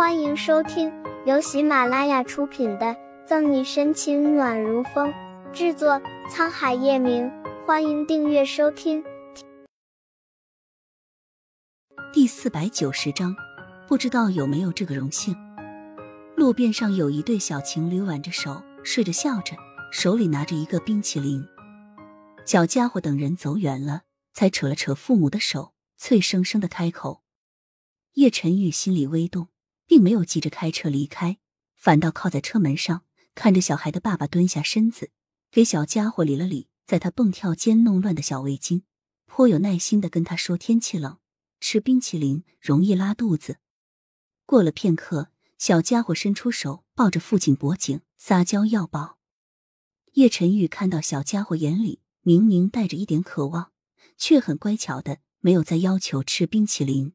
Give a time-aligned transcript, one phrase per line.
[0.00, 0.90] 欢迎收听
[1.26, 2.86] 由喜马拉雅出品的
[3.26, 5.12] 《赠你深情暖如风》，
[5.52, 7.30] 制作沧海夜明。
[7.66, 9.04] 欢迎订阅收听。
[12.14, 13.36] 第四百九十章，
[13.86, 15.36] 不知道有没有这个荣幸。
[16.34, 19.54] 路边上有一对小情侣挽着手睡着，笑着，
[19.92, 21.46] 手里拿着一个冰淇淋。
[22.46, 27.20] 小家伙等人走远了，才扯了扯父母的手，脆生生的开口。
[28.14, 29.48] 叶晨玉心里微动。
[29.90, 31.38] 并没有急着开车离开，
[31.74, 33.02] 反倒靠在车门上，
[33.34, 35.10] 看着小孩的爸爸蹲下身子，
[35.50, 38.82] 给小家伙理了理在他蹦跳间弄乱的小围巾，
[39.26, 41.18] 颇有耐心的跟他说：“天气冷，
[41.58, 43.58] 吃冰淇淋容易拉肚子。”
[44.46, 49.18] 过了片刻，小家伙伸出手抱着父亲脖颈，撒娇要抱。
[50.12, 53.72] 叶晨玉看到小家伙眼里明明带着一点渴望，
[54.16, 57.12] 却很乖巧的没有再要求吃冰淇淋。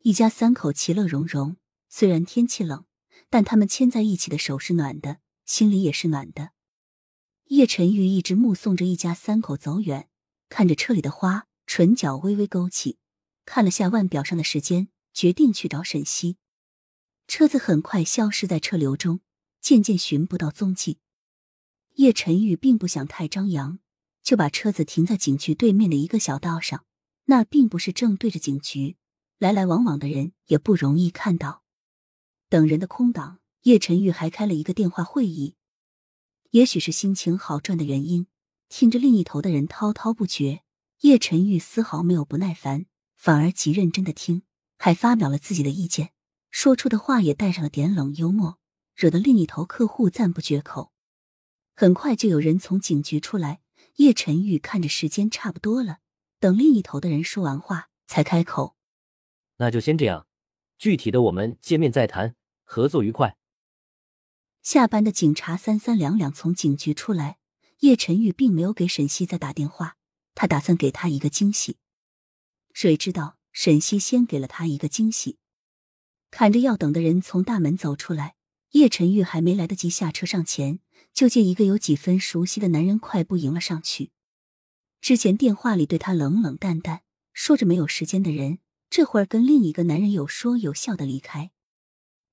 [0.00, 1.56] 一家三口其乐融融。
[1.88, 2.84] 虽然天气冷，
[3.30, 6.50] 但他们牵在一起的手是暖的，心里也是暖的。
[7.46, 10.08] 叶晨玉一直目送着一家三口走远，
[10.48, 12.98] 看着车里的花，唇角微微勾起，
[13.46, 16.36] 看了下腕表上的时间，决定去找沈西。
[17.26, 19.20] 车子很快消失在车流中，
[19.60, 20.98] 渐渐寻不到踪迹。
[21.94, 23.78] 叶晨玉并不想太张扬，
[24.22, 26.84] 就把车子停在警局对面的一个小道上，
[27.24, 28.96] 那并不是正对着警局，
[29.38, 31.64] 来来往往的人也不容易看到。
[32.48, 35.56] 等人的空档，叶晨玉还开了一个电话会议。
[36.50, 38.26] 也许是心情好转的原因，
[38.70, 40.62] 听着另一头的人滔滔不绝，
[41.00, 44.42] 叶晨玉丝毫没有不耐烦，反而极认真的听，
[44.78, 46.12] 还发表了自己的意见，
[46.50, 48.58] 说出的话也带上了点冷幽默，
[48.94, 50.92] 惹得另一头客户赞不绝口。
[51.76, 53.60] 很快就有人从警局出来，
[53.96, 55.98] 叶晨玉看着时间差不多了，
[56.40, 58.74] 等另一头的人说完话，才开口
[59.58, 60.26] ：“那就先这样，
[60.78, 62.34] 具体的我们见面再谈。”
[62.70, 63.38] 合作愉快。
[64.62, 67.38] 下班的警察三三两两从警局出来，
[67.78, 69.96] 叶晨玉并没有给沈西再打电话，
[70.34, 71.78] 他打算给他一个惊喜。
[72.74, 75.38] 谁知道沈西先给了他一个惊喜。
[76.30, 78.34] 看着要等的人从大门走出来，
[78.72, 80.80] 叶晨玉还没来得及下车上前，
[81.14, 84.10] 就见一个有几分熟悉的男人快步迎了上去。
[85.00, 87.00] 之前电话里对他冷冷淡淡
[87.32, 88.58] 说着没有时间的人，
[88.90, 91.50] 这会儿跟另一个男人有说有笑的离开。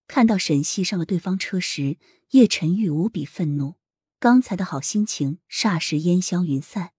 [0.08, 1.98] 看到沈西上了对方车时，
[2.30, 3.76] 叶晨玉无比愤怒，
[4.20, 6.94] 刚才的好心情霎时烟消云散，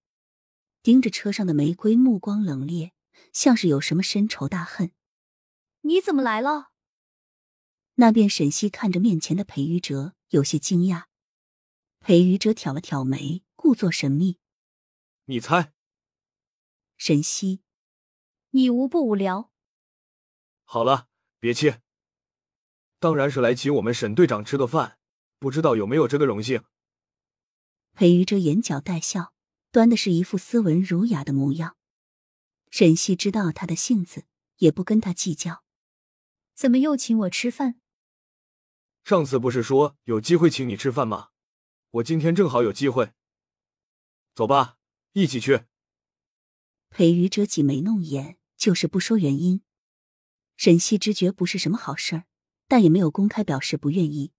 [0.82, 2.92] 盯着车上的玫瑰，目光冷冽，
[3.32, 4.92] 像是有什么深仇大恨。
[5.82, 6.72] 你怎么来了？
[7.94, 11.04] 那边沈西看着面前的裴玉哲，有些惊讶。
[12.00, 14.38] 裴玉哲挑了挑眉，故作神秘
[15.26, 15.72] ：“你猜。”
[16.98, 17.62] 沈西
[18.50, 19.52] ：“你无不无聊。”
[20.64, 21.08] 好了，
[21.38, 21.76] 别气。
[22.98, 24.98] 当然是来请我们沈队长吃个饭，
[25.38, 26.62] 不知道有没有这个荣幸。
[27.92, 29.32] 裴玉哲眼角带笑，
[29.70, 31.76] 端的是一副斯文儒雅的模样。
[32.70, 34.24] 沈西知道他的性子，
[34.56, 35.62] 也不跟他计较。
[36.54, 37.80] 怎么又请我吃饭？
[39.04, 41.28] 上次不是说有机会请你吃饭吗？
[41.90, 43.12] 我今天正好有机会。
[44.34, 44.78] 走吧，
[45.12, 45.64] 一起去。
[46.90, 49.62] 裴玉哲挤眉弄眼，就是不说原因。
[50.56, 52.24] 沈西知觉不是什么好事儿。
[52.68, 54.32] 但也没有公开表示不愿意，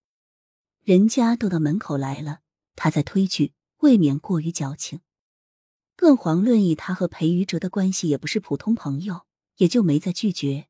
[0.84, 2.42] 人家都到门口来了，
[2.76, 5.02] 他再推拒，未免过于矫情。
[5.96, 9.26] 更遑论以他和裴于哲的关系也不是普通朋友，
[9.58, 10.68] 也就没再拒绝。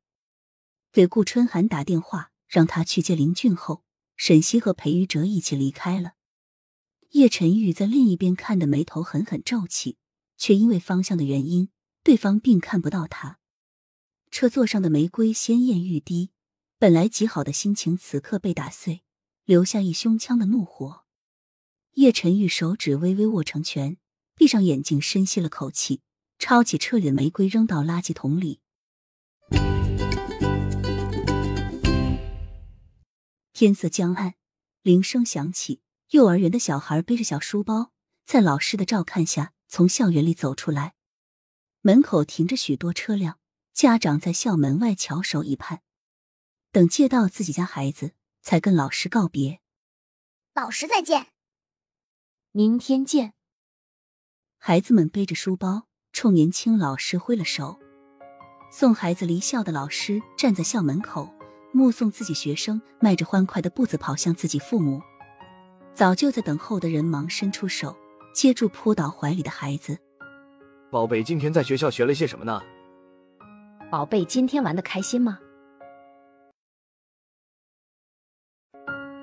[0.90, 3.84] 给顾春寒打电话，让他去接林俊后，
[4.16, 6.12] 沈西和裴于哲一起离开了。
[7.10, 9.98] 叶晨玉在另一边看的眉头狠狠皱起，
[10.36, 11.70] 却因为方向的原因，
[12.02, 13.38] 对方并看不到他。
[14.30, 16.30] 车座上的玫瑰鲜艳欲滴。
[16.80, 19.02] 本来极好的心情，此刻被打碎，
[19.44, 21.02] 留下一胸腔的怒火。
[21.94, 23.96] 叶晨玉手指微微握成拳，
[24.36, 26.02] 闭上眼睛，深吸了口气，
[26.38, 28.60] 抄起车里的玫瑰扔到垃圾桶里。
[33.52, 34.34] 天色将暗，
[34.82, 37.90] 铃声响起，幼儿园的小孩背着小书包，
[38.24, 40.94] 在老师的照看下从校园里走出来。
[41.80, 43.40] 门口停着许多车辆，
[43.74, 45.80] 家长在校门外翘首以盼。
[46.70, 48.12] 等接到自己家孩子，
[48.42, 49.60] 才跟老师告别。
[50.54, 51.28] 老师再见，
[52.52, 53.32] 明天见。
[54.58, 57.78] 孩子们背着书包，冲年轻老师挥了手。
[58.70, 61.32] 送孩子离校的老师站在校门口，
[61.72, 65.00] 目送自己学生迈着欢快的步子跑向自己父母。
[65.94, 67.96] 早就在等候的人忙伸出手
[68.34, 69.98] 接住扑倒怀里的孩子。
[70.90, 72.60] 宝贝，今天在学校学了些什么呢？
[73.90, 75.38] 宝贝，今天玩的开心吗？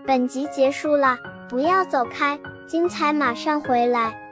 [0.05, 1.17] 本集结束了，
[1.49, 4.24] 不要走开，精彩马上回来。